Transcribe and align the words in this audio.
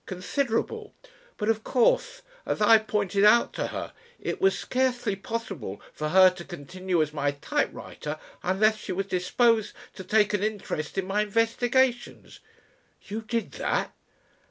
Considerable. 0.07 0.95
But 1.37 1.47
of 1.49 1.63
course 1.63 2.23
as 2.43 2.59
I 2.59 2.79
pointed 2.79 3.23
out 3.23 3.53
to 3.53 3.67
her 3.67 3.93
it 4.19 4.41
was 4.41 4.57
scarcely 4.57 5.15
possible 5.15 5.79
for 5.93 6.09
her 6.09 6.31
to 6.31 6.43
continue 6.43 7.03
as 7.03 7.13
my 7.13 7.33
typewriter 7.33 8.17
unless 8.41 8.77
she 8.77 8.93
was 8.93 9.05
disposed 9.05 9.73
to 9.93 10.03
take 10.03 10.33
an 10.33 10.41
interest 10.41 10.97
in 10.97 11.05
my 11.05 11.21
investigations" 11.21 12.39
"You 13.09 13.21
did 13.21 13.51
that?" 13.51 13.93